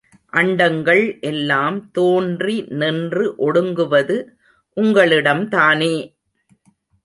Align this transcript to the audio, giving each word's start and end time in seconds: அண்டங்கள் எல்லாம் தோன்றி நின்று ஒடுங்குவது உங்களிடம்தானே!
அண்டங்கள் 0.33 1.01
எல்லாம் 1.21 1.91
தோன்றி 1.91 2.55
நின்று 2.73 3.25
ஒடுங்குவது 3.39 4.17
உங்களிடம்தானே! 4.77 5.95